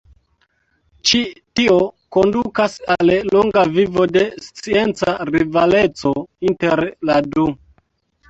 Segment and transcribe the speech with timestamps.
[1.09, 1.19] Ĉi
[1.59, 1.75] tio
[2.17, 6.15] kondukas al longa vivo de scienca rivaleco
[6.53, 7.47] inter la du.